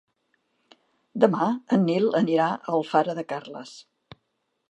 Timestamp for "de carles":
3.19-3.77